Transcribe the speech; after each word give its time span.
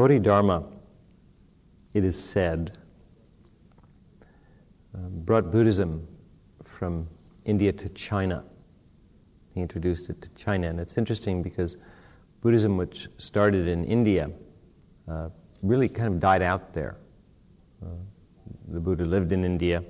Bodhidharma, 0.00 0.64
it 1.92 2.06
is 2.06 2.18
said, 2.18 2.78
uh, 4.94 5.08
brought 5.10 5.52
Buddhism 5.52 6.08
from 6.64 7.06
India 7.44 7.70
to 7.70 7.90
China. 7.90 8.42
He 9.54 9.60
introduced 9.60 10.08
it 10.08 10.22
to 10.22 10.30
China, 10.30 10.70
and 10.70 10.80
it's 10.80 10.96
interesting 10.96 11.42
because 11.42 11.76
Buddhism, 12.40 12.78
which 12.78 13.08
started 13.18 13.68
in 13.68 13.84
India, 13.84 14.30
uh, 15.06 15.28
really 15.60 15.86
kind 15.86 16.14
of 16.14 16.18
died 16.18 16.40
out 16.40 16.72
there. 16.72 16.96
Uh, 17.82 17.88
the 18.68 18.80
Buddha 18.80 19.04
lived 19.04 19.32
in 19.32 19.44
India, 19.44 19.84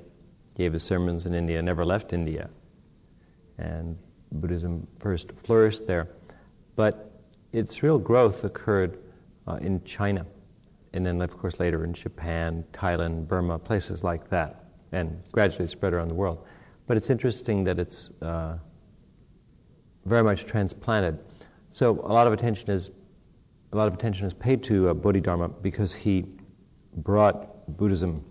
gave 0.57 0.73
his 0.73 0.83
sermons 0.83 1.27
in 1.27 1.35
India, 1.35 1.63
never 1.63 1.85
left 1.85 2.13
India. 2.13 2.51
And 3.59 3.97
Buddhism 4.33 4.89
first 4.99 5.31
flourished 5.37 5.87
there. 5.87 6.09
But 6.75 7.13
its 7.53 7.85
real 7.85 8.01
growth 8.01 8.43
occurred 8.43 8.99
uh, 9.47 9.57
in 9.57 9.83
China, 9.85 10.27
and 10.93 11.05
then, 11.05 11.21
of 11.21 11.37
course, 11.39 11.59
later 11.61 11.85
in 11.85 11.93
Japan, 11.93 12.65
Thailand, 12.73 13.29
Burma, 13.29 13.59
places 13.59 14.03
like 14.03 14.29
that, 14.31 14.65
and 14.93 15.23
gradually 15.33 15.69
spread 15.69 15.93
around 15.93 16.09
the 16.09 16.15
world. 16.15 16.45
But 16.87 16.97
it's 16.97 17.11
interesting 17.11 17.65
that 17.65 17.79
it's 17.79 18.11
uh, 18.21 18.59
very 20.05 20.25
much 20.25 20.45
transplanted. 20.45 21.19
So 21.71 22.01
a 22.05 22.13
lot 22.13 22.27
of 22.27 22.33
attention 22.33 22.71
is 22.71 22.91
a 23.73 23.77
lot 23.77 23.87
of 23.87 23.95
attention 23.95 24.27
is 24.27 24.35
paid 24.35 24.65
to 24.65 24.89
uh, 24.89 24.95
Bodhidharma 24.95 25.49
because 25.49 25.95
he 25.95 26.25
brought 26.97 27.77
Buddhism 27.77 28.25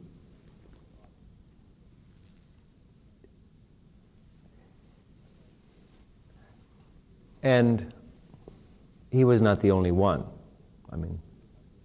and 7.41 7.93
he 9.11 9.23
was 9.23 9.41
not 9.41 9.61
the 9.61 9.71
only 9.71 9.91
one. 9.91 10.25
I 10.91 10.95
mean, 10.95 11.19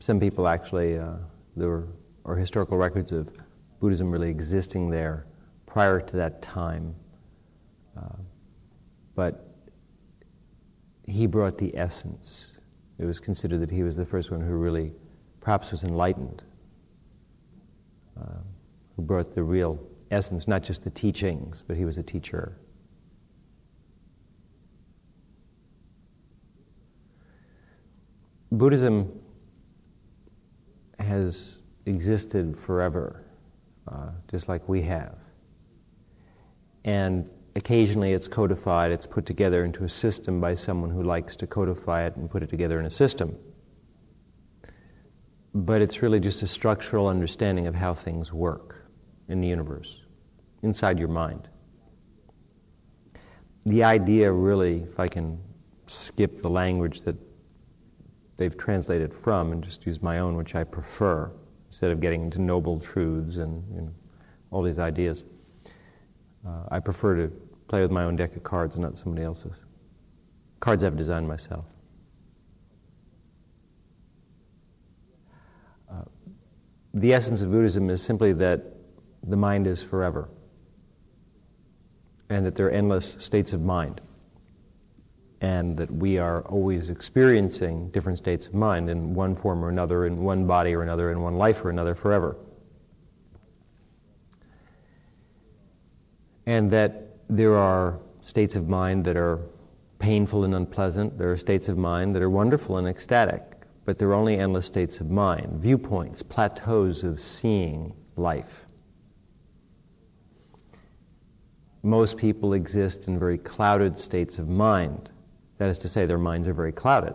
some 0.01 0.19
people 0.21 0.49
actually, 0.49 0.99
uh, 0.99 1.15
there 1.57 1.85
are 2.25 2.37
historical 2.37 2.77
records 2.77 3.13
of 3.13 3.29
Buddhism 3.81 4.11
really 4.11 4.31
existing 4.31 4.91
there 4.91 5.27
prior 5.67 6.01
to 6.01 6.17
that 6.17 6.41
time. 6.43 6.95
Uh, 7.97 8.17
but 9.15 9.49
he 11.07 11.27
brought 11.27 11.59
the 11.59 11.77
essence. 11.77 12.47
It 12.99 13.05
was 13.05 13.21
considered 13.21 13.61
that 13.61 13.71
he 13.71 13.83
was 13.83 13.97
the 13.97 14.07
first 14.07 14.31
one 14.31 14.41
who 14.41 14.55
really, 14.55 14.93
perhaps, 15.41 15.71
was 15.71 15.85
enlightened, 15.85 16.43
uh, 18.21 18.39
who 18.97 19.03
brought 19.03 19.35
the 19.35 19.43
real 19.43 19.79
essence, 20.11 20.49
not 20.49 20.63
just 20.63 20.85
the 20.85 20.91
teachings, 20.91 21.63
but 21.67 21.77
he 21.77 21.85
was 21.85 21.99
a 21.99 22.03
teacher. 22.03 22.57
Buddhism 28.59 29.21
has 30.99 31.59
existed 31.87 32.57
forever, 32.57 33.25
uh, 33.89 34.11
just 34.31 34.49
like 34.49 34.69
we 34.69 34.83
have. 34.83 35.17
And 36.85 37.29
occasionally 37.57 38.13
it's 38.13 38.29
codified, 38.29 38.91
it's 38.93 39.07
put 39.07 39.27
together 39.27 39.65
into 39.65 39.85
a 39.85 39.89
system 39.89 40.41
by 40.41 40.55
someone 40.55 40.91
who 40.91 41.03
likes 41.03 41.37
to 41.37 41.47
codify 41.47 42.07
it 42.07 42.17
and 42.17 42.31
put 42.31 42.43
it 42.43 42.51
together 42.51 42.79
in 42.81 42.87
a 42.87 42.91
system. 42.91 43.37
But 45.55 45.83
it's 45.83 46.03
really 46.03 46.21
just 46.21 46.43
a 46.43 46.47
structural 46.47 47.07
understanding 47.07 47.67
of 47.67 47.75
how 47.75 47.95
things 47.95 48.33
work 48.33 48.87
in 49.29 49.41
the 49.41 49.49
universe, 49.49 50.03
inside 50.63 50.99
your 50.99 51.09
mind. 51.09 51.49
The 53.67 53.85
idea, 53.85 54.31
really, 54.31 54.83
if 54.83 55.01
I 55.01 55.09
can 55.09 55.39
skip 55.87 56.43
the 56.43 56.51
language 56.51 57.03
that 57.03 57.17
they've 58.37 58.57
translated 58.57 59.15
from 59.15 59.53
and 59.53 59.63
just 59.63 59.87
use 59.87 60.03
my 60.03 60.19
own, 60.19 60.37
which 60.37 60.55
I 60.55 60.65
prefer, 60.65 61.31
instead 61.69 61.91
of 61.91 62.01
getting 62.01 62.25
into 62.25 62.41
noble 62.41 62.81
truths 62.81 63.37
and 63.37 63.65
you 63.75 63.81
know, 63.83 63.93
all 64.51 64.63
these 64.63 64.79
ideas. 64.79 65.25
Uh, 66.47 66.65
I 66.71 66.81
prefer 66.81 67.17
to 67.17 67.33
play 67.69 67.81
with 67.83 67.91
my 67.91 68.05
own 68.05 68.17
deck 68.17 68.37
of 68.37 68.43
cards 68.43 68.75
and 68.75 68.85
not 68.85 68.97
somebody 68.97 69.25
else's. 69.25 69.57
Cards 70.61 70.85
I've 70.85 70.97
designed 70.97 71.29
myself. 71.29 71.65
Uh, 75.91 76.05
the 76.93 77.13
essence 77.13 77.41
of 77.41 77.51
Buddhism 77.51 77.91
is 77.91 78.03
simply 78.03 78.33
that 78.35 78.63
the 79.23 79.37
mind 79.37 79.67
is 79.67 79.83
forever 79.83 80.29
and 82.29 82.45
that 82.45 82.57
there 82.57 82.67
are 82.67 82.71
endless 82.71 83.17
states 83.19 83.53
of 83.53 83.63
mind 83.63 84.01
and 85.45 85.77
that 85.77 85.91
we 85.91 86.17
are 86.17 86.41
always 86.47 86.89
experiencing 86.89 87.91
different 87.91 88.17
states 88.17 88.47
of 88.47 88.55
mind 88.55 88.89
in 88.89 89.13
one 89.13 89.37
form 89.37 89.63
or 89.63 89.69
another, 89.69 90.07
in 90.07 90.23
one 90.23 90.47
body 90.47 90.73
or 90.73 90.83
another, 90.83 91.13
in 91.13 91.21
one 91.21 91.37
life 91.37 91.63
or 91.63 91.69
another 91.69 91.95
forever. 91.95 92.35
And 96.47 96.71
that 96.71 97.19
there 97.29 97.57
are 97.57 97.99
states 98.23 98.57
of 98.57 98.71
mind 98.71 99.05
that 99.05 99.19
are 99.19 99.39
painful 99.99 100.45
and 100.45 100.55
unpleasant. 100.55 101.19
There 101.19 101.31
are 101.31 101.37
states 101.37 101.69
of 101.69 101.77
mind 101.77 102.15
that 102.15 102.23
are 102.23 102.31
wonderful 102.31 102.79
and 102.79 102.89
ecstatic, 102.89 103.43
but 103.85 103.99
they're 103.99 104.15
only 104.15 104.39
endless 104.39 104.65
states 104.65 104.99
of 105.01 105.11
mind, 105.11 105.61
viewpoints, 105.61 106.23
plateaus 106.23 107.05
of 107.05 107.21
seeing 107.21 107.93
life. 108.17 108.65
Most 111.83 112.17
people 112.17 112.55
exist 112.55 113.09
in 113.09 113.19
very 113.19 113.37
clouded 113.37 113.99
states 113.99 114.39
of 114.39 114.49
mind. 114.49 115.11
That 115.59 115.69
is 115.69 115.79
to 115.81 115.89
say, 115.89 116.07
their 116.07 116.19
minds 116.19 116.49
are 116.49 116.55
very 116.55 116.73
clouded. 116.73 117.15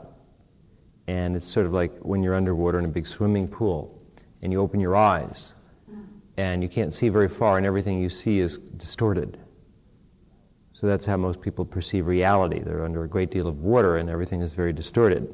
And 1.07 1.35
it's 1.35 1.47
sort 1.47 1.65
of 1.65 1.73
like 1.73 1.97
when 1.99 2.23
you're 2.23 2.35
underwater 2.35 2.79
in 2.79 2.85
a 2.85 2.89
big 2.89 3.07
swimming 3.07 3.47
pool 3.47 3.99
and 4.41 4.51
you 4.51 4.61
open 4.61 4.79
your 4.79 4.95
eyes 4.95 5.53
and 6.37 6.63
you 6.63 6.69
can't 6.69 6.93
see 6.93 7.09
very 7.09 7.27
far 7.27 7.57
and 7.57 7.65
everything 7.65 7.99
you 7.99 8.09
see 8.09 8.39
is 8.39 8.57
distorted. 8.77 9.39
So 10.71 10.87
that's 10.87 11.05
how 11.05 11.17
most 11.17 11.41
people 11.41 11.65
perceive 11.65 12.07
reality. 12.07 12.61
They're 12.61 12.85
under 12.85 13.03
a 13.03 13.09
great 13.09 13.31
deal 13.31 13.47
of 13.47 13.59
water 13.59 13.97
and 13.97 14.09
everything 14.09 14.41
is 14.41 14.53
very 14.53 14.71
distorted. 14.71 15.33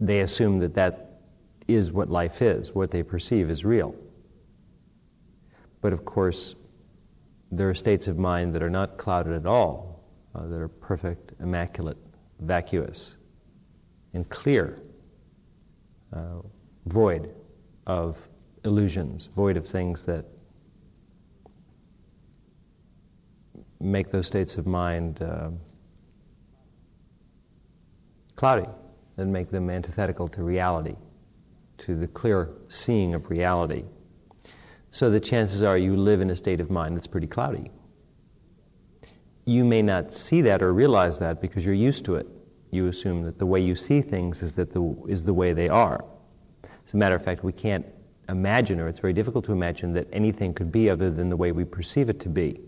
They 0.00 0.20
assume 0.20 0.58
that 0.58 0.74
that 0.74 1.20
is 1.66 1.90
what 1.90 2.10
life 2.10 2.42
is, 2.42 2.74
what 2.74 2.90
they 2.90 3.02
perceive 3.02 3.48
is 3.48 3.64
real. 3.64 3.94
But 5.80 5.94
of 5.94 6.04
course, 6.04 6.54
there 7.50 7.70
are 7.70 7.74
states 7.74 8.08
of 8.08 8.18
mind 8.18 8.54
that 8.54 8.62
are 8.62 8.70
not 8.70 8.98
clouded 8.98 9.32
at 9.32 9.46
all, 9.46 9.89
uh, 10.34 10.46
that 10.46 10.60
are 10.60 10.68
perfect, 10.68 11.32
immaculate, 11.40 11.98
vacuous, 12.40 13.16
and 14.14 14.28
clear, 14.28 14.80
uh, 16.12 16.40
void 16.86 17.34
of 17.86 18.16
illusions, 18.64 19.28
void 19.34 19.56
of 19.56 19.66
things 19.66 20.02
that 20.04 20.24
make 23.80 24.10
those 24.10 24.26
states 24.26 24.56
of 24.56 24.66
mind 24.66 25.22
uh, 25.22 25.50
cloudy 28.36 28.68
and 29.16 29.32
make 29.32 29.50
them 29.50 29.70
antithetical 29.70 30.28
to 30.28 30.42
reality, 30.42 30.96
to 31.78 31.96
the 31.96 32.06
clear 32.06 32.50
seeing 32.68 33.14
of 33.14 33.30
reality. 33.30 33.84
So 34.92 35.10
the 35.10 35.20
chances 35.20 35.62
are 35.62 35.78
you 35.78 35.96
live 35.96 36.20
in 36.20 36.30
a 36.30 36.36
state 36.36 36.60
of 36.60 36.70
mind 36.70 36.96
that's 36.96 37.06
pretty 37.06 37.26
cloudy. 37.26 37.70
You 39.50 39.64
may 39.64 39.82
not 39.82 40.14
see 40.14 40.42
that 40.42 40.62
or 40.62 40.72
realize 40.72 41.18
that 41.18 41.40
because 41.40 41.66
you're 41.66 41.74
used 41.74 42.04
to 42.04 42.14
it. 42.14 42.28
You 42.70 42.86
assume 42.86 43.24
that 43.24 43.40
the 43.40 43.46
way 43.46 43.60
you 43.60 43.74
see 43.74 44.00
things 44.00 44.44
is, 44.44 44.52
that 44.52 44.72
the, 44.72 44.96
is 45.08 45.24
the 45.24 45.34
way 45.34 45.52
they 45.52 45.68
are. 45.68 46.04
As 46.86 46.94
a 46.94 46.96
matter 46.96 47.16
of 47.16 47.24
fact, 47.24 47.42
we 47.42 47.50
can't 47.50 47.84
imagine, 48.28 48.78
or 48.78 48.86
it's 48.86 49.00
very 49.00 49.12
difficult 49.12 49.44
to 49.46 49.52
imagine, 49.52 49.92
that 49.94 50.06
anything 50.12 50.54
could 50.54 50.70
be 50.70 50.88
other 50.88 51.10
than 51.10 51.30
the 51.30 51.36
way 51.36 51.50
we 51.50 51.64
perceive 51.64 52.08
it 52.08 52.20
to 52.20 52.28
be. 52.28 52.60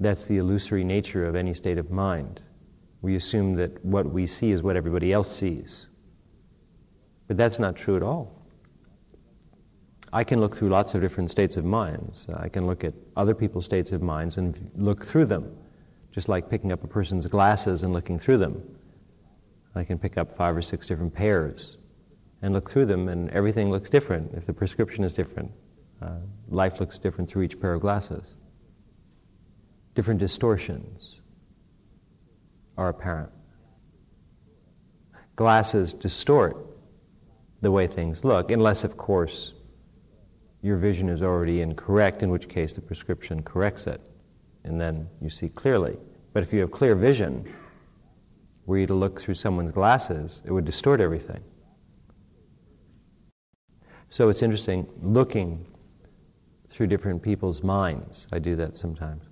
That's 0.00 0.24
the 0.24 0.38
illusory 0.38 0.82
nature 0.82 1.24
of 1.24 1.36
any 1.36 1.54
state 1.54 1.78
of 1.78 1.92
mind. 1.92 2.40
We 3.00 3.14
assume 3.14 3.54
that 3.54 3.84
what 3.84 4.06
we 4.06 4.26
see 4.26 4.50
is 4.50 4.60
what 4.60 4.74
everybody 4.74 5.12
else 5.12 5.30
sees. 5.30 5.86
But 7.28 7.36
that's 7.36 7.60
not 7.60 7.76
true 7.76 7.94
at 7.94 8.02
all. 8.02 8.37
I 10.12 10.24
can 10.24 10.40
look 10.40 10.56
through 10.56 10.70
lots 10.70 10.94
of 10.94 11.00
different 11.00 11.30
states 11.30 11.56
of 11.56 11.64
minds. 11.64 12.26
I 12.34 12.48
can 12.48 12.66
look 12.66 12.84
at 12.84 12.94
other 13.16 13.34
people's 13.34 13.64
states 13.64 13.92
of 13.92 14.02
minds 14.02 14.38
and 14.38 14.70
look 14.76 15.06
through 15.06 15.26
them, 15.26 15.56
just 16.12 16.28
like 16.28 16.48
picking 16.48 16.72
up 16.72 16.82
a 16.82 16.88
person's 16.88 17.26
glasses 17.26 17.82
and 17.82 17.92
looking 17.92 18.18
through 18.18 18.38
them. 18.38 18.62
I 19.74 19.84
can 19.84 19.98
pick 19.98 20.16
up 20.16 20.34
five 20.34 20.56
or 20.56 20.62
six 20.62 20.86
different 20.86 21.14
pairs 21.14 21.76
and 22.40 22.54
look 22.54 22.70
through 22.70 22.86
them, 22.86 23.08
and 23.08 23.30
everything 23.30 23.70
looks 23.70 23.90
different 23.90 24.32
if 24.34 24.46
the 24.46 24.52
prescription 24.52 25.04
is 25.04 25.12
different. 25.12 25.50
Uh, 26.00 26.18
life 26.48 26.80
looks 26.80 26.98
different 26.98 27.28
through 27.28 27.42
each 27.42 27.60
pair 27.60 27.74
of 27.74 27.80
glasses 27.80 28.34
different 29.98 30.20
distortions 30.20 31.16
are 32.76 32.88
apparent. 32.88 33.32
Glasses 35.34 35.92
distort 35.92 36.56
the 37.62 37.72
way 37.72 37.88
things 37.88 38.24
look, 38.24 38.52
unless, 38.52 38.84
of 38.84 38.96
course, 38.96 39.54
your 40.62 40.76
vision 40.76 41.08
is 41.08 41.22
already 41.22 41.60
incorrect, 41.60 42.22
in 42.22 42.30
which 42.30 42.48
case 42.48 42.72
the 42.72 42.80
prescription 42.80 43.42
corrects 43.42 43.86
it, 43.86 44.00
and 44.64 44.80
then 44.80 45.08
you 45.20 45.30
see 45.30 45.48
clearly. 45.48 45.96
But 46.32 46.42
if 46.42 46.52
you 46.52 46.60
have 46.60 46.70
clear 46.70 46.94
vision, 46.94 47.52
were 48.66 48.78
you 48.78 48.86
to 48.86 48.94
look 48.94 49.20
through 49.20 49.34
someone's 49.34 49.72
glasses, 49.72 50.42
it 50.44 50.52
would 50.52 50.64
distort 50.64 51.00
everything. 51.00 51.42
So 54.10 54.28
it's 54.28 54.42
interesting 54.42 54.86
looking 55.00 55.66
through 56.68 56.88
different 56.88 57.22
people's 57.22 57.62
minds. 57.62 58.26
I 58.32 58.38
do 58.38 58.56
that 58.56 58.76
sometimes. 58.76 59.24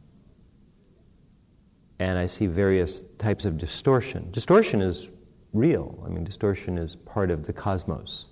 And 1.98 2.18
I 2.18 2.26
see 2.26 2.46
various 2.46 3.02
types 3.18 3.44
of 3.44 3.58
distortion. 3.58 4.30
Distortion 4.30 4.80
is 4.82 5.08
real, 5.52 6.02
I 6.04 6.08
mean, 6.08 6.24
distortion 6.24 6.78
is 6.78 6.96
part 6.96 7.30
of 7.30 7.46
the 7.46 7.52
cosmos. 7.52 8.26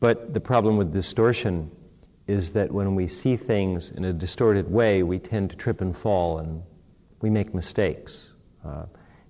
But 0.00 0.32
the 0.32 0.40
problem 0.40 0.76
with 0.76 0.92
distortion 0.92 1.70
is 2.26 2.52
that 2.52 2.70
when 2.70 2.94
we 2.94 3.08
see 3.08 3.36
things 3.36 3.90
in 3.90 4.04
a 4.04 4.12
distorted 4.12 4.70
way, 4.70 5.02
we 5.02 5.18
tend 5.18 5.50
to 5.50 5.56
trip 5.56 5.80
and 5.80 5.96
fall 5.96 6.38
and 6.38 6.62
we 7.20 7.30
make 7.30 7.54
mistakes. 7.54 8.30
Uh, 8.64 8.84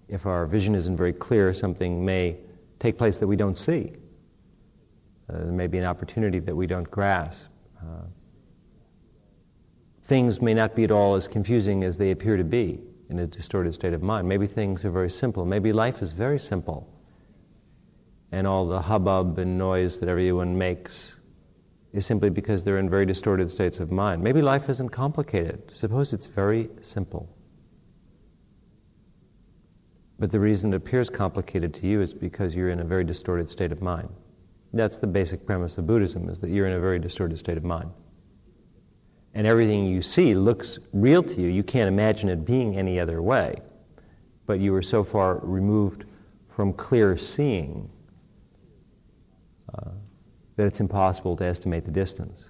if 0.08 0.26
our 0.26 0.46
vision 0.46 0.74
isn't 0.74 0.96
very 0.96 1.12
clear, 1.12 1.54
something 1.54 2.04
may 2.04 2.36
take 2.80 2.98
place 2.98 3.18
that 3.18 3.26
we 3.26 3.36
don't 3.36 3.56
see. 3.56 3.92
Uh, 5.30 5.38
there 5.38 5.52
may 5.52 5.66
be 5.66 5.78
an 5.78 5.84
opportunity 5.84 6.38
that 6.38 6.54
we 6.54 6.66
don't 6.66 6.90
grasp. 6.90 7.44
Uh, 7.80 8.02
things 10.04 10.40
may 10.40 10.54
not 10.54 10.74
be 10.74 10.84
at 10.84 10.90
all 10.90 11.14
as 11.14 11.28
confusing 11.28 11.84
as 11.84 11.98
they 11.98 12.10
appear 12.10 12.36
to 12.36 12.44
be 12.44 12.80
in 13.10 13.18
a 13.20 13.26
distorted 13.26 13.74
state 13.74 13.92
of 13.92 14.02
mind. 14.02 14.28
Maybe 14.28 14.46
things 14.46 14.84
are 14.84 14.90
very 14.90 15.10
simple. 15.10 15.44
Maybe 15.44 15.72
life 15.72 16.02
is 16.02 16.12
very 16.12 16.40
simple. 16.40 16.88
And 18.30 18.46
all 18.46 18.66
the 18.66 18.82
hubbub 18.82 19.38
and 19.38 19.56
noise 19.56 19.98
that 19.98 20.08
everyone 20.08 20.58
makes 20.58 21.16
is 21.92 22.04
simply 22.04 22.30
because 22.30 22.64
they're 22.64 22.78
in 22.78 22.90
very 22.90 23.06
distorted 23.06 23.50
states 23.50 23.80
of 23.80 23.90
mind. 23.90 24.22
Maybe 24.22 24.42
life 24.42 24.68
isn't 24.68 24.90
complicated. 24.90 25.70
Suppose 25.74 26.12
it's 26.12 26.26
very 26.26 26.68
simple. 26.82 27.34
But 30.18 30.32
the 30.32 30.40
reason 30.40 30.72
it 30.72 30.76
appears 30.76 31.08
complicated 31.08 31.72
to 31.74 31.86
you 31.86 32.02
is 32.02 32.12
because 32.12 32.54
you're 32.54 32.70
in 32.70 32.80
a 32.80 32.84
very 32.84 33.04
distorted 33.04 33.48
state 33.48 33.72
of 33.72 33.80
mind. 33.80 34.08
That's 34.72 34.98
the 34.98 35.06
basic 35.06 35.46
premise 35.46 35.78
of 35.78 35.86
Buddhism, 35.86 36.28
is 36.28 36.38
that 36.40 36.50
you're 36.50 36.66
in 36.66 36.74
a 36.74 36.80
very 36.80 36.98
distorted 36.98 37.38
state 37.38 37.56
of 37.56 37.64
mind. 37.64 37.90
And 39.32 39.46
everything 39.46 39.86
you 39.86 40.02
see 40.02 40.34
looks 40.34 40.78
real 40.92 41.22
to 41.22 41.40
you. 41.40 41.48
You 41.48 41.62
can't 41.62 41.88
imagine 41.88 42.28
it 42.28 42.44
being 42.44 42.76
any 42.76 42.98
other 42.98 43.22
way. 43.22 43.62
But 44.46 44.60
you 44.60 44.74
are 44.74 44.82
so 44.82 45.04
far 45.04 45.38
removed 45.42 46.04
from 46.48 46.72
clear 46.72 47.16
seeing 47.16 47.88
that 49.72 50.66
it's 50.66 50.80
impossible 50.80 51.36
to 51.36 51.44
estimate 51.44 51.84
the 51.84 51.90
distance. 51.90 52.40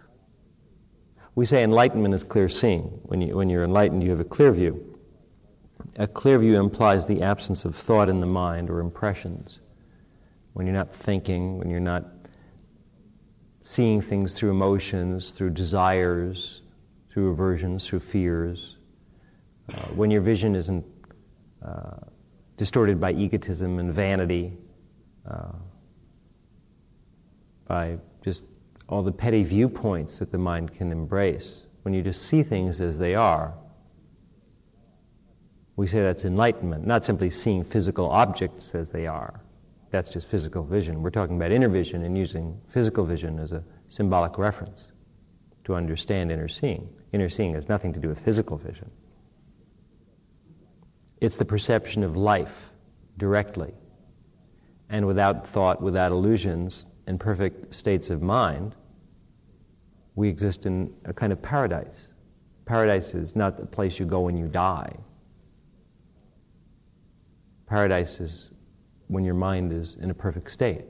We 1.34 1.46
say 1.46 1.62
enlightenment 1.62 2.14
is 2.14 2.24
clear 2.24 2.48
seeing. 2.48 2.84
When, 3.04 3.20
you, 3.20 3.36
when 3.36 3.48
you're 3.48 3.64
enlightened, 3.64 4.02
you 4.02 4.10
have 4.10 4.18
a 4.18 4.24
clear 4.24 4.50
view. 4.50 4.98
A 5.96 6.06
clear 6.06 6.38
view 6.38 6.58
implies 6.58 7.06
the 7.06 7.22
absence 7.22 7.64
of 7.64 7.76
thought 7.76 8.08
in 8.08 8.20
the 8.20 8.26
mind 8.26 8.70
or 8.70 8.80
impressions. 8.80 9.60
When 10.54 10.66
you're 10.66 10.74
not 10.74 10.94
thinking, 10.94 11.58
when 11.58 11.70
you're 11.70 11.80
not 11.80 12.04
seeing 13.62 14.00
things 14.00 14.34
through 14.34 14.50
emotions, 14.50 15.30
through 15.30 15.50
desires, 15.50 16.62
through 17.10 17.30
aversions, 17.30 17.86
through 17.86 18.00
fears, 18.00 18.76
uh, 19.74 19.82
when 19.88 20.10
your 20.10 20.22
vision 20.22 20.56
isn't 20.56 20.84
uh, 21.64 21.98
distorted 22.56 22.98
by 22.98 23.12
egotism 23.12 23.78
and 23.78 23.92
vanity, 23.92 24.56
uh, 25.30 25.52
by 27.68 27.98
just 28.24 28.44
all 28.88 29.02
the 29.02 29.12
petty 29.12 29.44
viewpoints 29.44 30.18
that 30.18 30.32
the 30.32 30.38
mind 30.38 30.74
can 30.74 30.90
embrace, 30.90 31.62
when 31.82 31.94
you 31.94 32.02
just 32.02 32.22
see 32.22 32.42
things 32.42 32.80
as 32.80 32.98
they 32.98 33.14
are, 33.14 33.54
we 35.76 35.86
say 35.86 36.02
that's 36.02 36.24
enlightenment, 36.24 36.86
not 36.86 37.04
simply 37.04 37.30
seeing 37.30 37.62
physical 37.62 38.08
objects 38.10 38.70
as 38.74 38.88
they 38.88 39.06
are. 39.06 39.40
That's 39.90 40.10
just 40.10 40.26
physical 40.26 40.64
vision. 40.64 41.02
We're 41.02 41.10
talking 41.10 41.36
about 41.36 41.52
inner 41.52 41.68
vision 41.68 42.02
and 42.02 42.18
using 42.18 42.60
physical 42.68 43.04
vision 43.04 43.38
as 43.38 43.52
a 43.52 43.62
symbolic 43.88 44.38
reference 44.38 44.88
to 45.64 45.74
understand 45.74 46.32
inner 46.32 46.48
seeing. 46.48 46.88
Inner 47.12 47.28
seeing 47.28 47.54
has 47.54 47.68
nothing 47.68 47.92
to 47.92 48.00
do 48.00 48.08
with 48.08 48.18
physical 48.18 48.56
vision. 48.56 48.90
It's 51.20 51.36
the 51.36 51.44
perception 51.44 52.02
of 52.02 52.16
life 52.16 52.70
directly 53.16 53.72
and 54.90 55.06
without 55.06 55.46
thought, 55.46 55.80
without 55.80 56.12
illusions, 56.12 56.84
in 57.08 57.18
perfect 57.18 57.74
states 57.74 58.10
of 58.10 58.20
mind, 58.22 58.74
we 60.14 60.28
exist 60.28 60.66
in 60.66 60.92
a 61.06 61.12
kind 61.12 61.32
of 61.32 61.40
paradise. 61.40 62.08
Paradise 62.66 63.14
is 63.14 63.34
not 63.34 63.56
the 63.56 63.64
place 63.64 63.98
you 63.98 64.04
go 64.04 64.20
when 64.20 64.36
you 64.36 64.46
die. 64.46 64.94
Paradise 67.66 68.20
is 68.20 68.50
when 69.06 69.24
your 69.24 69.34
mind 69.34 69.72
is 69.72 69.96
in 70.02 70.10
a 70.10 70.14
perfect 70.14 70.50
state. 70.50 70.84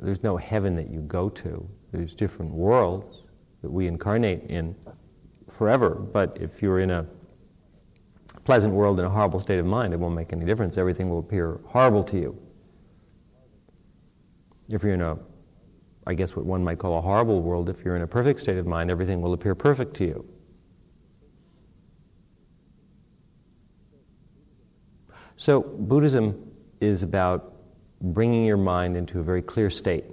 There's 0.00 0.24
no 0.24 0.36
heaven 0.36 0.74
that 0.74 0.90
you 0.90 1.00
go 1.00 1.28
to. 1.28 1.68
There's 1.92 2.12
different 2.12 2.50
worlds 2.50 3.22
that 3.62 3.70
we 3.70 3.86
incarnate 3.86 4.50
in 4.50 4.74
forever. 5.48 5.90
But 5.90 6.36
if 6.40 6.60
you're 6.60 6.80
in 6.80 6.90
a 6.90 7.06
pleasant 8.44 8.74
world 8.74 8.98
in 8.98 9.06
a 9.06 9.10
horrible 9.10 9.38
state 9.38 9.60
of 9.60 9.66
mind, 9.66 9.94
it 9.94 10.00
won't 10.00 10.16
make 10.16 10.32
any 10.32 10.44
difference. 10.44 10.76
Everything 10.76 11.08
will 11.08 11.20
appear 11.20 11.60
horrible 11.66 12.02
to 12.04 12.18
you. 12.18 12.43
If 14.68 14.82
you're 14.82 14.94
in 14.94 15.02
a, 15.02 15.18
I 16.06 16.14
guess 16.14 16.34
what 16.34 16.46
one 16.46 16.64
might 16.64 16.78
call 16.78 16.98
a 16.98 17.00
horrible 17.02 17.42
world, 17.42 17.68
if 17.68 17.84
you're 17.84 17.96
in 17.96 18.02
a 18.02 18.06
perfect 18.06 18.40
state 18.40 18.56
of 18.56 18.66
mind, 18.66 18.90
everything 18.90 19.20
will 19.20 19.34
appear 19.34 19.54
perfect 19.54 19.96
to 19.98 20.04
you. 20.04 20.24
So, 25.36 25.60
Buddhism 25.60 26.50
is 26.80 27.02
about 27.02 27.54
bringing 28.00 28.44
your 28.44 28.56
mind 28.56 28.96
into 28.96 29.20
a 29.20 29.22
very 29.22 29.42
clear 29.42 29.68
state, 29.68 30.04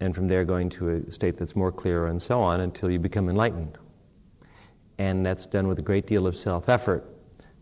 and 0.00 0.14
from 0.14 0.28
there 0.28 0.44
going 0.44 0.70
to 0.70 0.88
a 0.90 1.10
state 1.10 1.36
that's 1.36 1.56
more 1.56 1.72
clear, 1.72 2.06
and 2.06 2.20
so 2.20 2.40
on 2.40 2.60
until 2.60 2.90
you 2.90 2.98
become 2.98 3.28
enlightened. 3.28 3.76
And 4.98 5.26
that's 5.26 5.46
done 5.46 5.66
with 5.66 5.78
a 5.78 5.82
great 5.82 6.06
deal 6.06 6.26
of 6.26 6.36
self 6.36 6.68
effort. 6.68 7.04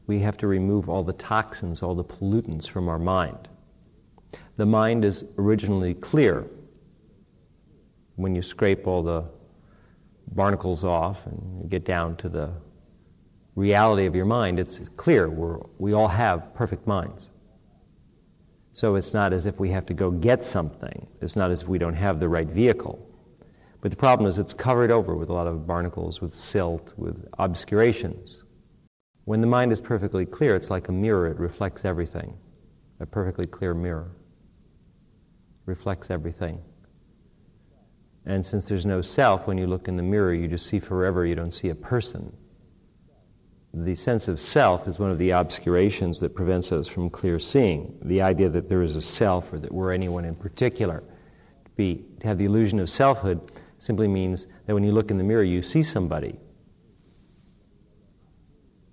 We 0.06 0.20
have 0.20 0.36
to 0.38 0.46
remove 0.46 0.88
all 0.88 1.02
the 1.02 1.12
toxins, 1.14 1.82
all 1.82 1.94
the 1.94 2.04
pollutants 2.04 2.68
from 2.68 2.88
our 2.88 2.98
mind 2.98 3.48
the 4.56 4.66
mind 4.66 5.04
is 5.04 5.24
originally 5.38 5.94
clear. 5.94 6.46
When 8.16 8.34
you 8.34 8.42
scrape 8.42 8.86
all 8.86 9.02
the 9.02 9.24
barnacles 10.32 10.84
off 10.84 11.18
and 11.26 11.62
you 11.62 11.68
get 11.68 11.84
down 11.84 12.16
to 12.16 12.28
the 12.28 12.50
reality 13.54 14.06
of 14.06 14.14
your 14.14 14.26
mind, 14.26 14.58
it's 14.58 14.80
clear. 14.96 15.28
We're, 15.28 15.58
we 15.78 15.92
all 15.92 16.08
have 16.08 16.54
perfect 16.54 16.86
minds. 16.86 17.30
So 18.72 18.94
it's 18.94 19.12
not 19.12 19.32
as 19.32 19.46
if 19.46 19.58
we 19.58 19.70
have 19.70 19.86
to 19.86 19.94
go 19.94 20.10
get 20.10 20.44
something. 20.44 21.06
It's 21.20 21.36
not 21.36 21.50
as 21.50 21.62
if 21.62 21.68
we 21.68 21.78
don't 21.78 21.94
have 21.94 22.20
the 22.20 22.28
right 22.28 22.48
vehicle. 22.48 23.06
But 23.80 23.90
the 23.90 23.96
problem 23.96 24.28
is 24.28 24.38
it's 24.38 24.52
covered 24.52 24.90
over 24.90 25.14
with 25.14 25.30
a 25.30 25.32
lot 25.32 25.46
of 25.46 25.66
barnacles, 25.66 26.20
with 26.20 26.34
silt, 26.34 26.92
with 26.96 27.26
obscurations. 27.38 28.42
When 29.24 29.40
the 29.40 29.46
mind 29.46 29.72
is 29.72 29.80
perfectly 29.80 30.26
clear, 30.26 30.54
it's 30.54 30.70
like 30.70 30.88
a 30.88 30.92
mirror, 30.92 31.26
it 31.26 31.38
reflects 31.38 31.84
everything. 31.84 32.36
A 33.00 33.06
perfectly 33.06 33.46
clear 33.46 33.72
mirror 33.72 34.10
reflects 35.70 36.10
everything. 36.10 36.60
And 38.26 38.46
since 38.46 38.64
there's 38.64 38.84
no 38.84 39.00
self, 39.00 39.46
when 39.46 39.56
you 39.56 39.66
look 39.66 39.88
in 39.88 39.96
the 39.96 40.02
mirror, 40.02 40.34
you 40.34 40.48
just 40.48 40.66
see 40.66 40.80
forever, 40.80 41.24
you 41.24 41.34
don't 41.34 41.54
see 41.54 41.70
a 41.70 41.74
person. 41.74 42.36
The 43.72 43.94
sense 43.94 44.26
of 44.26 44.40
self 44.40 44.88
is 44.88 44.98
one 44.98 45.12
of 45.12 45.18
the 45.18 45.30
obscurations 45.30 46.18
that 46.20 46.34
prevents 46.34 46.72
us 46.72 46.88
from 46.88 47.08
clear 47.08 47.38
seeing. 47.38 47.96
The 48.02 48.20
idea 48.20 48.48
that 48.50 48.68
there 48.68 48.82
is 48.82 48.96
a 48.96 49.00
self 49.00 49.52
or 49.52 49.60
that 49.60 49.72
we're 49.72 49.92
anyone 49.92 50.24
in 50.24 50.34
particular. 50.34 51.04
To, 51.64 51.70
be, 51.76 52.04
to 52.18 52.26
have 52.26 52.36
the 52.36 52.46
illusion 52.46 52.80
of 52.80 52.90
selfhood 52.90 53.40
simply 53.78 54.08
means 54.08 54.48
that 54.66 54.74
when 54.74 54.82
you 54.82 54.90
look 54.92 55.10
in 55.12 55.18
the 55.18 55.24
mirror, 55.24 55.44
you 55.44 55.62
see 55.62 55.84
somebody. 55.84 56.36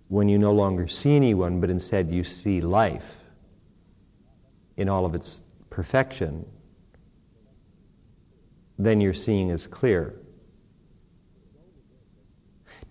When 0.09 0.29
you 0.29 0.37
no 0.37 0.53
longer 0.53 0.87
see 0.87 1.15
anyone, 1.15 1.59
but 1.59 1.71
instead 1.71 2.11
you 2.11 2.23
see 2.23 2.61
life 2.61 3.15
in 4.77 4.87
all 4.87 5.05
of 5.05 5.15
its 5.15 5.41
perfection, 5.71 6.45
then 8.77 9.01
your 9.01 9.13
seeing 9.13 9.49
is 9.49 9.67
clear. 9.67 10.15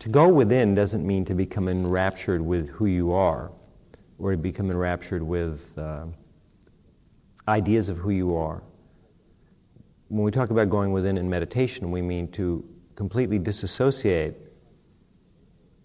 To 0.00 0.09
go 0.09 0.28
within 0.28 0.75
doesn't 0.75 1.07
mean 1.07 1.25
to 1.26 1.35
become 1.35 1.69
enraptured 1.69 2.43
with 2.43 2.69
who 2.69 2.87
you 2.87 3.12
are 3.12 3.52
or 4.19 4.33
to 4.33 4.37
become 4.37 4.71
enraptured 4.71 5.23
with 5.23 5.61
uh, 5.78 6.05
ideas 7.49 7.88
of 7.88 7.99
who 7.99 8.11
you 8.11 8.37
are. 8.37 8.62
When 10.09 10.25
we 10.25 10.31
talk 10.31 10.50
about 10.50 10.71
going 10.71 10.93
within 10.93 11.19
in 11.19 11.28
meditation, 11.28 11.90
we 11.90 12.02
mean 12.02 12.31
to 12.33 12.64
completely 12.95 13.38
disassociate 13.38 14.35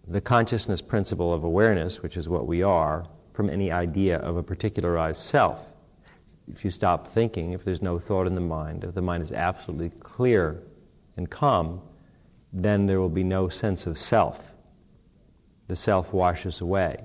the 0.08 0.22
consciousness 0.22 0.82
principle 0.82 1.34
of 1.34 1.44
awareness, 1.44 2.02
which 2.02 2.18
is 2.18 2.28
what 2.28 2.48
we 2.48 2.64
are, 2.64 3.08
from 3.34 3.50
any 3.50 3.72
idea 3.72 4.18
of 4.18 4.38
a 4.38 4.44
particularized 4.44 5.24
self 5.24 5.71
if 6.52 6.66
you 6.66 6.72
stop 6.72 7.14
thinking, 7.14 7.54
if 7.54 7.64
there's 7.64 7.82
no 7.82 8.00
thought 8.00 8.28
in 8.28 8.36
the 8.36 8.42
mind, 8.42 8.84
if 8.84 8.94
the 8.94 9.02
mind 9.02 9.24
is 9.24 9.32
absolutely 9.32 9.90
clear 10.00 10.62
and 11.18 11.30
calm, 11.30 11.82
then 12.54 12.86
there 12.86 13.00
will 13.00 13.10
be 13.10 13.24
no 13.24 13.50
sense 13.50 13.86
of 13.86 13.98
self. 13.98 14.40
The 15.68 15.76
self 15.76 16.14
washes 16.14 16.62
away. 16.62 17.04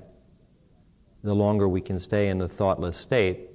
The 1.22 1.34
longer 1.34 1.68
we 1.68 1.80
can 1.80 2.00
stay 2.00 2.28
in 2.28 2.38
the 2.38 2.48
thoughtless 2.48 2.96
state, 2.96 3.50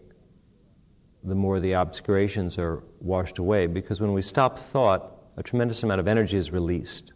the 1.24 1.36
more 1.36 1.60
the 1.60 1.76
obscurations 1.76 2.58
are 2.58 2.84
washed 3.00 3.38
away. 3.38 3.68
Because 3.68 4.02
when 4.02 4.14
we 4.14 4.22
stop 4.22 4.58
thought, 4.58 5.18
a 5.38 5.44
tremendous 5.44 5.84
amount 5.84 6.00
of 6.00 6.08
energy 6.08 6.38
is 6.38 6.52
released. 6.52 7.14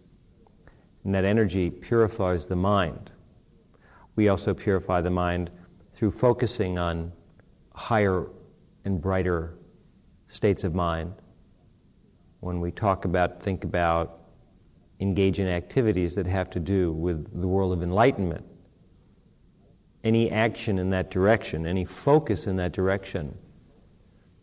And 1.03 1.13
that 1.13 1.25
energy 1.25 1.69
purifies 1.69 2.45
the 2.45 2.55
mind. 2.55 3.11
We 4.15 4.29
also 4.29 4.53
purify 4.53 5.01
the 5.01 5.09
mind 5.09 5.51
through 5.95 6.11
focusing 6.11 6.77
on 6.77 7.11
higher 7.73 8.25
and 8.85 9.01
brighter 9.01 9.57
states 10.27 10.63
of 10.63 10.73
mind. 10.73 11.13
When 12.39 12.61
we 12.61 12.71
talk 12.71 13.05
about, 13.05 13.41
think 13.41 13.63
about, 13.63 14.19
engage 14.99 15.39
in 15.39 15.47
activities 15.47 16.15
that 16.15 16.25
have 16.27 16.49
to 16.51 16.59
do 16.59 16.93
with 16.93 17.41
the 17.41 17.47
world 17.47 17.73
of 17.73 17.83
enlightenment, 17.83 18.45
any 20.03 20.31
action 20.31 20.77
in 20.77 20.91
that 20.91 21.09
direction, 21.09 21.65
any 21.65 21.83
focus 21.83 22.47
in 22.47 22.55
that 22.57 22.71
direction, 22.71 23.35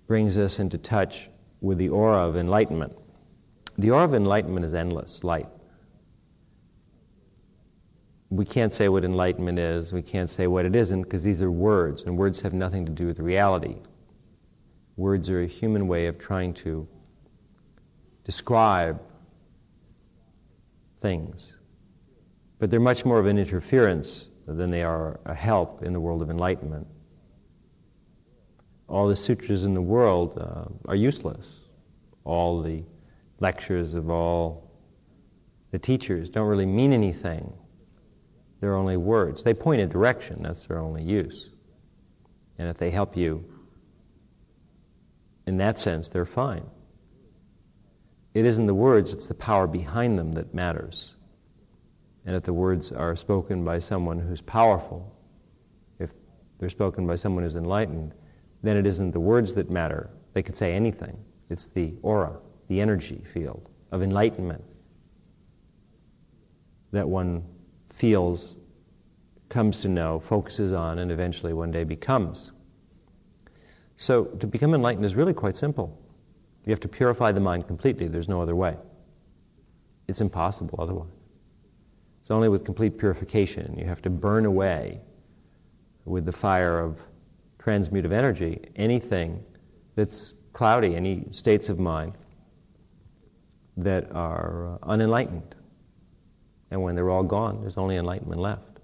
brings 0.06 0.36
us 0.36 0.58
into 0.58 0.76
touch 0.76 1.30
with 1.60 1.78
the 1.78 1.88
aura 1.88 2.26
of 2.26 2.36
enlightenment. 2.36 2.92
The 3.78 3.92
aura 3.92 4.04
of 4.04 4.14
enlightenment 4.14 4.66
is 4.66 4.74
endless 4.74 5.24
light. 5.24 5.48
We 8.28 8.44
can't 8.44 8.74
say 8.74 8.88
what 8.88 9.04
enlightenment 9.04 9.58
is, 9.58 9.92
we 9.92 10.02
can't 10.02 10.28
say 10.28 10.46
what 10.46 10.64
it 10.64 10.74
isn't, 10.74 11.02
because 11.02 11.22
these 11.22 11.40
are 11.40 11.50
words, 11.50 12.02
and 12.02 12.18
words 12.18 12.40
have 12.40 12.52
nothing 12.52 12.84
to 12.86 12.92
do 12.92 13.06
with 13.06 13.20
reality. 13.20 13.76
Words 14.96 15.30
are 15.30 15.42
a 15.42 15.46
human 15.46 15.88
way 15.88 16.06
of 16.06 16.18
trying 16.18 16.54
to 16.54 16.86
describe 18.24 19.00
things. 21.00 21.52
But 22.58 22.70
they're 22.70 22.80
much 22.80 23.04
more 23.04 23.18
of 23.18 23.26
an 23.26 23.38
interference 23.38 24.26
than 24.46 24.70
they 24.70 24.82
are 24.82 25.20
a 25.24 25.34
help 25.34 25.82
in 25.82 25.92
the 25.92 26.00
world 26.00 26.22
of 26.22 26.30
enlightenment. 26.30 26.86
All 28.88 29.08
the 29.08 29.16
sutras 29.16 29.64
in 29.64 29.74
the 29.74 29.82
world 29.82 30.38
uh, 30.38 30.64
are 30.90 30.94
useless. 30.94 31.46
All 32.24 32.62
the 32.62 32.84
lectures 33.40 33.94
of 33.94 34.10
all 34.10 34.70
the 35.70 35.78
teachers 35.78 36.28
don't 36.28 36.46
really 36.46 36.66
mean 36.66 36.92
anything. 36.92 37.52
They're 38.60 38.76
only 38.76 38.96
words. 38.96 39.42
They 39.42 39.54
point 39.54 39.80
a 39.80 39.86
direction, 39.86 40.42
that's 40.42 40.66
their 40.66 40.78
only 40.78 41.02
use. 41.02 41.50
And 42.58 42.68
if 42.68 42.76
they 42.76 42.90
help 42.90 43.16
you 43.16 43.44
in 45.46 45.56
that 45.58 45.78
sense, 45.78 46.08
they're 46.08 46.26
fine. 46.26 46.64
It 48.34 48.44
isn't 48.44 48.66
the 48.66 48.74
words, 48.74 49.12
it's 49.12 49.26
the 49.26 49.34
power 49.34 49.66
behind 49.66 50.18
them 50.18 50.32
that 50.32 50.54
matters. 50.54 51.14
And 52.24 52.36
if 52.36 52.44
the 52.44 52.52
words 52.52 52.92
are 52.92 53.16
spoken 53.16 53.64
by 53.64 53.78
someone 53.80 54.18
who's 54.18 54.40
powerful, 54.40 55.14
if 55.98 56.10
they're 56.58 56.70
spoken 56.70 57.06
by 57.06 57.16
someone 57.16 57.44
who's 57.44 57.56
enlightened, 57.56 58.14
then 58.62 58.76
it 58.76 58.86
isn't 58.86 59.10
the 59.10 59.20
words 59.20 59.54
that 59.54 59.70
matter. 59.70 60.08
They 60.32 60.42
could 60.42 60.56
say 60.56 60.74
anything. 60.74 61.18
It's 61.50 61.66
the 61.66 61.94
aura, 62.02 62.38
the 62.68 62.80
energy 62.80 63.22
field 63.32 63.68
of 63.90 64.02
enlightenment 64.02 64.64
that 66.92 67.08
one 67.08 67.42
feels, 67.90 68.56
comes 69.48 69.80
to 69.80 69.88
know, 69.88 70.20
focuses 70.20 70.72
on, 70.72 70.98
and 70.98 71.10
eventually 71.10 71.52
one 71.52 71.70
day 71.70 71.84
becomes. 71.84 72.52
So 74.02 74.24
to 74.24 74.48
become 74.48 74.74
enlightened 74.74 75.06
is 75.06 75.14
really 75.14 75.32
quite 75.32 75.56
simple. 75.56 75.96
You 76.66 76.70
have 76.70 76.80
to 76.80 76.88
purify 76.88 77.30
the 77.30 77.38
mind 77.38 77.68
completely. 77.68 78.08
There's 78.08 78.28
no 78.28 78.42
other 78.42 78.56
way. 78.56 78.76
It's 80.08 80.20
impossible 80.20 80.76
otherwise. 80.82 81.12
It's 82.20 82.32
only 82.32 82.48
with 82.48 82.64
complete 82.64 82.98
purification. 82.98 83.78
You 83.78 83.84
have 83.84 84.02
to 84.02 84.10
burn 84.10 84.44
away 84.44 85.00
with 86.04 86.24
the 86.24 86.32
fire 86.32 86.80
of 86.80 86.98
transmutive 87.60 88.10
energy 88.10 88.60
anything 88.74 89.40
that's 89.94 90.34
cloudy, 90.52 90.96
any 90.96 91.24
states 91.30 91.68
of 91.68 91.78
mind 91.78 92.14
that 93.76 94.10
are 94.10 94.80
uh, 94.82 94.90
unenlightened. 94.90 95.54
And 96.72 96.82
when 96.82 96.96
they're 96.96 97.10
all 97.10 97.22
gone, 97.22 97.60
there's 97.60 97.78
only 97.78 97.98
enlightenment 97.98 98.40
left. 98.40 98.80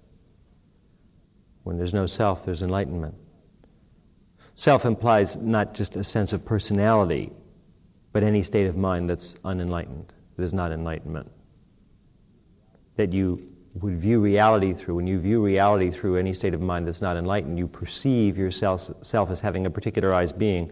When 1.63 1.77
there's 1.77 1.93
no 1.93 2.05
self, 2.05 2.45
there's 2.45 2.61
enlightenment. 2.61 3.15
Self 4.59 4.83
implies 4.83 5.37
not 5.37 5.73
just 5.73 5.95
a 5.95 6.03
sense 6.03 6.33
of 6.33 6.43
personality, 6.43 7.31
but 8.11 8.23
any 8.23 8.43
state 8.43 8.67
of 8.67 8.75
mind 8.75 9.09
that's 9.09 9.35
unenlightened, 9.45 10.11
that 10.35 10.43
is 10.43 10.51
not 10.51 10.73
enlightenment. 10.73 11.31
That 12.97 13.13
you 13.13 13.49
would 13.75 13.97
view 13.97 14.19
reality 14.19 14.73
through. 14.73 14.95
When 14.95 15.07
you 15.07 15.17
view 15.17 15.41
reality 15.41 15.91
through 15.91 16.17
any 16.17 16.33
state 16.33 16.53
of 16.53 16.59
mind 16.59 16.85
that's 16.85 17.01
not 17.01 17.15
enlightened, 17.15 17.57
you 17.57 17.69
perceive 17.69 18.37
yourself 18.37 18.91
self 19.01 19.29
as 19.29 19.39
having 19.39 19.65
a 19.65 19.69
particularized 19.69 20.37
being, 20.37 20.69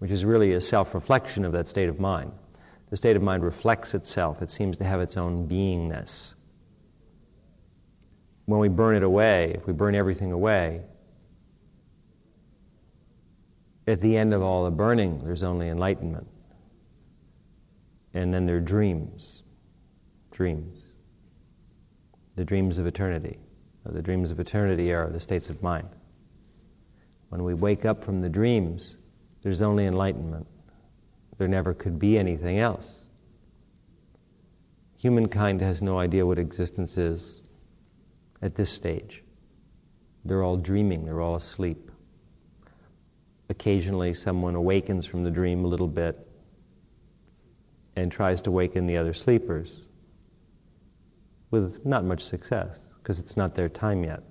which 0.00 0.10
is 0.10 0.24
really 0.24 0.54
a 0.54 0.60
self 0.60 0.92
reflection 0.92 1.44
of 1.44 1.52
that 1.52 1.68
state 1.68 1.88
of 1.88 2.00
mind. 2.00 2.32
The 2.90 2.96
state 2.96 3.14
of 3.14 3.22
mind 3.22 3.44
reflects 3.44 3.94
itself, 3.94 4.42
it 4.42 4.50
seems 4.50 4.76
to 4.78 4.84
have 4.84 5.00
its 5.00 5.16
own 5.16 5.48
beingness. 5.48 6.34
When 8.46 8.58
we 8.58 8.66
burn 8.66 8.96
it 8.96 9.04
away, 9.04 9.52
if 9.54 9.64
we 9.64 9.74
burn 9.74 9.94
everything 9.94 10.32
away, 10.32 10.82
at 13.88 14.00
the 14.02 14.16
end 14.16 14.34
of 14.34 14.42
all 14.42 14.64
the 14.64 14.70
burning, 14.70 15.18
there's 15.24 15.42
only 15.42 15.68
enlightenment. 15.68 16.26
And 18.12 18.32
then 18.32 18.46
there 18.46 18.56
are 18.56 18.60
dreams. 18.60 19.42
Dreams. 20.30 20.78
The 22.36 22.44
dreams 22.44 22.78
of 22.78 22.86
eternity. 22.86 23.38
The 23.84 24.02
dreams 24.02 24.30
of 24.30 24.38
eternity 24.38 24.92
are 24.92 25.08
the 25.08 25.20
states 25.20 25.48
of 25.48 25.62
mind. 25.62 25.88
When 27.30 27.42
we 27.42 27.54
wake 27.54 27.86
up 27.86 28.04
from 28.04 28.20
the 28.20 28.28
dreams, 28.28 28.96
there's 29.42 29.62
only 29.62 29.86
enlightenment. 29.86 30.46
There 31.38 31.48
never 31.48 31.72
could 31.72 31.98
be 31.98 32.18
anything 32.18 32.58
else. 32.58 33.06
Humankind 34.98 35.60
has 35.62 35.80
no 35.80 35.98
idea 35.98 36.26
what 36.26 36.38
existence 36.38 36.98
is 36.98 37.42
at 38.42 38.54
this 38.54 38.70
stage. 38.70 39.22
They're 40.24 40.42
all 40.42 40.56
dreaming, 40.56 41.06
they're 41.06 41.20
all 41.20 41.36
asleep. 41.36 41.90
Occasionally, 43.48 44.12
someone 44.14 44.54
awakens 44.54 45.06
from 45.06 45.24
the 45.24 45.30
dream 45.30 45.64
a 45.64 45.68
little 45.68 45.88
bit 45.88 46.26
and 47.96 48.12
tries 48.12 48.42
to 48.42 48.50
waken 48.50 48.86
the 48.86 48.96
other 48.96 49.14
sleepers 49.14 49.82
with 51.50 51.84
not 51.84 52.04
much 52.04 52.22
success 52.24 52.78
because 53.02 53.18
it's 53.18 53.36
not 53.36 53.54
their 53.54 53.68
time 53.68 54.04
yet. 54.04 54.22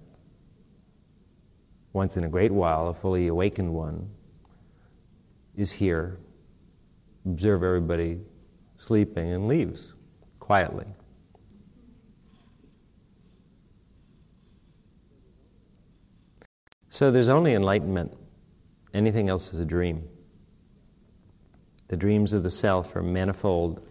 Once 1.93 2.15
in 2.15 2.23
a 2.23 2.29
great 2.29 2.51
while, 2.51 2.87
a 2.87 2.93
fully 2.93 3.27
awakened 3.27 3.73
one 3.73 4.07
is 5.55 5.71
here, 5.71 6.19
observe 7.25 7.63
everybody 7.63 8.19
sleeping, 8.77 9.31
and 9.31 9.47
leaves 9.47 9.95
quietly. 10.39 10.85
So 16.89 17.11
there's 17.11 17.29
only 17.29 17.53
enlightenment 17.53 18.16
Anything 18.97 19.29
else 19.29 19.53
is 19.53 19.59
a 19.59 19.65
dream. 19.65 20.09
The 21.89 21.95
dreams 21.95 22.33
of 22.33 22.41
the 22.41 22.49
self 22.49 22.95
are 22.95 23.03
manifold 23.03 23.87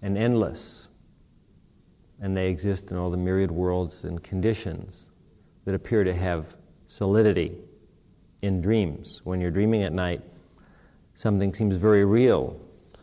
and 0.00 0.16
endless, 0.16 0.86
and 2.20 2.36
they 2.36 2.48
exist 2.48 2.92
in 2.92 2.96
all 2.96 3.10
the 3.10 3.16
myriad 3.16 3.50
worlds 3.50 4.04
and 4.04 4.22
conditions 4.22 5.06
that 5.64 5.74
appear 5.74 6.04
to 6.04 6.14
have 6.14 6.54
solidity 6.86 7.58
in 8.40 8.60
dreams. 8.60 9.22
When 9.24 9.40
you're 9.40 9.50
dreaming 9.50 9.82
at 9.82 9.92
night, 9.92 10.22
something 11.16 11.52
seems 11.52 11.74
very 11.74 12.04
real. 12.04 12.60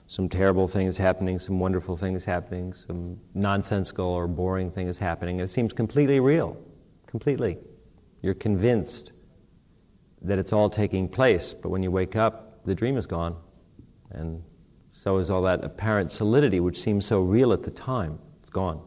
Some 0.07 0.29
terrible 0.29 0.69
things 0.69 0.97
happening, 0.97 1.37
some 1.37 1.59
wonderful 1.59 1.97
things 1.97 2.23
happening, 2.23 2.73
some 2.73 3.19
nonsensical 3.33 4.05
or 4.05 4.25
boring 4.25 4.71
things 4.71 4.97
happening. 4.97 5.41
It 5.41 5.51
seems 5.51 5.73
completely 5.73 6.21
real, 6.21 6.55
completely. 7.07 7.57
You're 8.21 8.35
convinced 8.35 9.11
that 10.21 10.39
it's 10.39 10.53
all 10.53 10.69
taking 10.69 11.07
place, 11.07 11.53
but 11.53 11.69
when 11.69 11.83
you 11.83 11.91
wake 11.91 12.15
up, 12.15 12.65
the 12.65 12.73
dream 12.73 12.97
is 12.97 13.05
gone. 13.05 13.35
And 14.11 14.43
so 14.91 15.17
is 15.17 15.29
all 15.29 15.41
that 15.43 15.63
apparent 15.63 16.11
solidity, 16.11 16.59
which 16.59 16.81
seems 16.81 17.05
so 17.05 17.21
real 17.21 17.53
at 17.53 17.63
the 17.63 17.71
time. 17.71 18.19
It's 18.41 18.49
gone. 18.49 18.81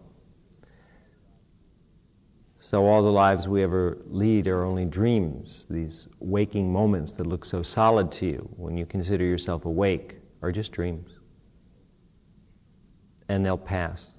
So, 2.60 2.84
all 2.84 3.02
the 3.02 3.10
lives 3.10 3.48
we 3.48 3.62
ever 3.62 3.96
lead 4.08 4.46
are 4.46 4.64
only 4.64 4.84
dreams. 4.84 5.66
These 5.70 6.06
waking 6.18 6.70
moments 6.70 7.12
that 7.12 7.26
look 7.26 7.44
so 7.46 7.62
solid 7.62 8.12
to 8.12 8.26
you 8.26 8.48
when 8.56 8.76
you 8.76 8.84
consider 8.84 9.24
yourself 9.24 9.64
awake 9.64 10.16
are 10.42 10.52
just 10.52 10.72
dreams. 10.72 11.18
And 13.28 13.42
they'll 13.44 13.56
pass, 13.56 14.10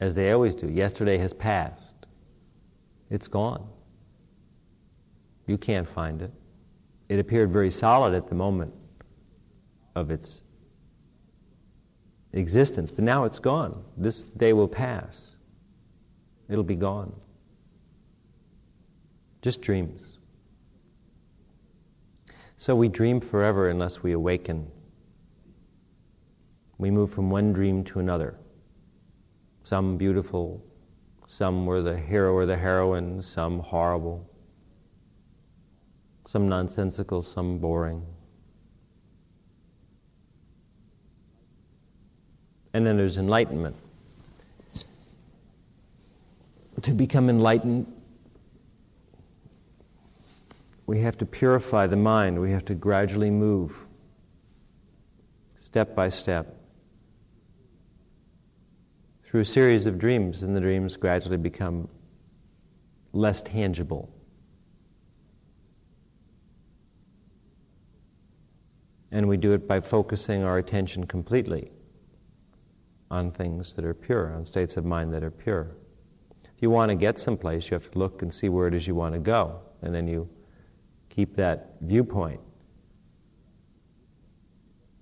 as 0.00 0.14
they 0.14 0.32
always 0.32 0.54
do. 0.54 0.68
Yesterday 0.68 1.16
has 1.18 1.32
passed, 1.32 1.94
it's 3.10 3.28
gone. 3.28 3.68
You 5.46 5.58
can't 5.58 5.88
find 5.88 6.22
it. 6.22 6.32
It 7.08 7.18
appeared 7.18 7.52
very 7.52 7.70
solid 7.70 8.14
at 8.14 8.28
the 8.28 8.34
moment 8.34 8.72
of 9.94 10.10
its 10.10 10.40
existence, 12.32 12.90
but 12.90 13.04
now 13.04 13.24
it's 13.24 13.38
gone. 13.38 13.84
This 13.96 14.24
day 14.24 14.52
will 14.52 14.68
pass. 14.68 15.36
It'll 16.48 16.64
be 16.64 16.76
gone. 16.76 17.12
Just 19.42 19.60
dreams. 19.60 20.18
So 22.56 22.74
we 22.74 22.88
dream 22.88 23.20
forever 23.20 23.68
unless 23.68 24.02
we 24.02 24.12
awaken. 24.12 24.66
We 26.78 26.90
move 26.90 27.10
from 27.10 27.30
one 27.30 27.52
dream 27.52 27.84
to 27.84 28.00
another. 28.00 28.36
Some 29.62 29.96
beautiful, 29.96 30.64
some 31.26 31.66
were 31.66 31.82
the 31.82 31.96
hero 31.96 32.32
or 32.32 32.46
the 32.46 32.56
heroine, 32.56 33.22
some 33.22 33.60
horrible, 33.60 34.28
some 36.34 36.48
nonsensical, 36.48 37.22
some 37.22 37.58
boring. 37.58 38.04
And 42.72 42.84
then 42.84 42.96
there's 42.96 43.18
enlightenment. 43.18 43.76
To 46.82 46.90
become 46.90 47.30
enlightened, 47.30 47.86
we 50.86 51.02
have 51.02 51.16
to 51.18 51.24
purify 51.24 51.86
the 51.86 51.94
mind. 51.94 52.40
We 52.40 52.50
have 52.50 52.64
to 52.64 52.74
gradually 52.74 53.30
move, 53.30 53.86
step 55.60 55.94
by 55.94 56.08
step, 56.08 56.56
through 59.22 59.42
a 59.42 59.44
series 59.44 59.86
of 59.86 60.00
dreams, 60.00 60.42
and 60.42 60.56
the 60.56 60.60
dreams 60.60 60.96
gradually 60.96 61.36
become 61.36 61.88
less 63.12 63.40
tangible. 63.40 64.13
And 69.14 69.28
we 69.28 69.36
do 69.36 69.52
it 69.52 69.68
by 69.68 69.78
focusing 69.78 70.42
our 70.42 70.58
attention 70.58 71.06
completely 71.06 71.70
on 73.12 73.30
things 73.30 73.74
that 73.74 73.84
are 73.84 73.94
pure, 73.94 74.34
on 74.34 74.44
states 74.44 74.76
of 74.76 74.84
mind 74.84 75.14
that 75.14 75.22
are 75.22 75.30
pure. 75.30 75.76
If 76.42 76.60
you 76.60 76.68
want 76.68 76.88
to 76.88 76.96
get 76.96 77.20
someplace, 77.20 77.70
you 77.70 77.76
have 77.76 77.88
to 77.92 77.96
look 77.96 78.22
and 78.22 78.34
see 78.34 78.48
where 78.48 78.66
it 78.66 78.74
is 78.74 78.88
you 78.88 78.96
want 78.96 79.14
to 79.14 79.20
go, 79.20 79.60
and 79.82 79.94
then 79.94 80.08
you 80.08 80.28
keep 81.10 81.36
that 81.36 81.76
viewpoint 81.80 82.40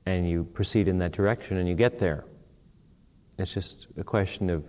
and 0.05 0.29
you 0.29 0.45
proceed 0.45 0.89
in 0.89 0.99
that 0.99 1.13
direction 1.13 1.57
and 1.57 1.67
you 1.67 1.75
get 1.75 1.99
there. 1.99 2.27
It's 3.39 3.55
just 3.55 3.87
a 3.97 4.05
question 4.05 4.51
of 4.51 4.63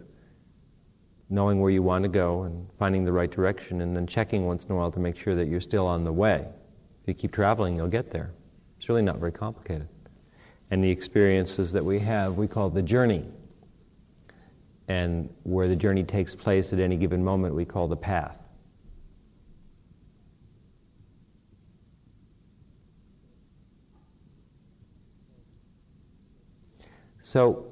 knowing 1.29 1.59
where 1.59 1.71
you 1.71 1.83
want 1.83 2.03
to 2.03 2.09
go 2.09 2.43
and 2.43 2.69
finding 2.79 3.03
the 3.03 3.11
right 3.11 3.29
direction 3.29 3.81
and 3.81 3.93
then 3.93 4.07
checking 4.07 4.45
once 4.45 4.63
in 4.63 4.71
a 4.71 4.75
while 4.75 4.91
to 4.91 4.99
make 5.01 5.17
sure 5.17 5.35
that 5.35 5.49
you're 5.49 5.59
still 5.59 5.85
on 5.85 6.05
the 6.05 6.13
way. 6.13 6.47
If 7.01 7.07
you 7.09 7.13
keep 7.13 7.33
traveling, 7.33 7.75
you'll 7.75 7.89
get 7.89 8.09
there. 8.11 8.31
It's 8.83 8.89
really 8.89 9.01
not 9.01 9.17
very 9.17 9.31
complicated 9.31 9.87
and 10.69 10.83
the 10.83 10.89
experiences 10.89 11.71
that 11.71 11.85
we 11.85 11.99
have, 11.99 12.35
we 12.35 12.49
call 12.49 12.69
the 12.69 12.81
journey. 12.81 13.23
And 14.89 15.33
where 15.43 15.69
the 15.69 15.75
journey 15.77 16.03
takes 16.03 16.35
place 16.35 16.73
at 16.73 16.81
any 16.81 16.97
given 16.97 17.23
moment, 17.23 17.55
we 17.55 17.63
call 17.63 17.87
the 17.87 17.95
path. 17.95 18.35
So, 27.21 27.67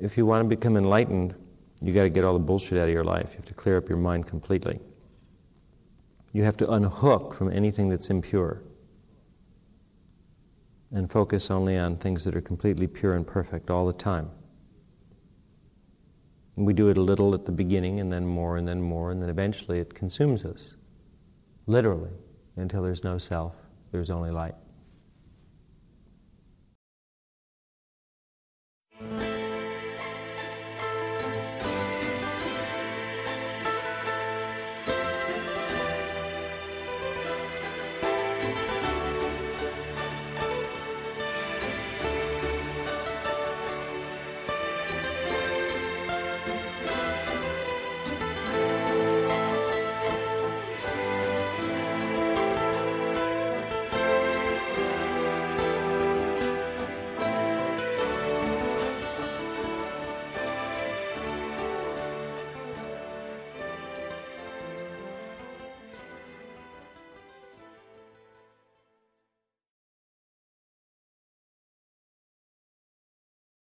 if 0.00 0.16
you 0.16 0.24
want 0.24 0.48
to 0.48 0.48
become 0.48 0.78
enlightened, 0.78 1.34
you 1.82 1.92
got 1.92 2.04
to 2.04 2.08
get 2.08 2.24
all 2.24 2.32
the 2.32 2.38
bullshit 2.38 2.78
out 2.78 2.88
of 2.88 2.94
your 2.94 3.04
life. 3.04 3.28
You 3.32 3.36
have 3.36 3.46
to 3.48 3.54
clear 3.54 3.76
up 3.76 3.86
your 3.86 3.98
mind 3.98 4.26
completely. 4.26 4.80
You 6.32 6.42
have 6.44 6.56
to 6.56 6.70
unhook 6.70 7.34
from 7.34 7.52
anything 7.52 7.90
that's 7.90 8.08
impure 8.08 8.62
and 10.92 11.10
focus 11.10 11.50
only 11.50 11.78
on 11.78 11.96
things 11.96 12.24
that 12.24 12.36
are 12.36 12.40
completely 12.40 12.86
pure 12.86 13.14
and 13.14 13.26
perfect 13.26 13.70
all 13.70 13.86
the 13.86 13.92
time. 13.92 14.30
And 16.56 16.66
we 16.66 16.74
do 16.74 16.88
it 16.88 16.98
a 16.98 17.02
little 17.02 17.34
at 17.34 17.46
the 17.46 17.52
beginning, 17.52 18.00
and 18.00 18.12
then 18.12 18.26
more, 18.26 18.58
and 18.58 18.68
then 18.68 18.80
more, 18.80 19.10
and 19.10 19.22
then 19.22 19.30
eventually 19.30 19.78
it 19.78 19.94
consumes 19.94 20.44
us, 20.44 20.74
literally, 21.66 22.10
until 22.56 22.82
there's 22.82 23.04
no 23.04 23.16
self, 23.16 23.54
there's 23.90 24.10
only 24.10 24.30
light. 24.30 24.54